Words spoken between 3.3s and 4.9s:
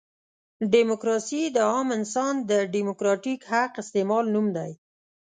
حق استعمال نوم دی.